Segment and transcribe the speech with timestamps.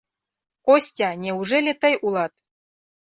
[0.65, 2.33] —Костя, неужели тый улат?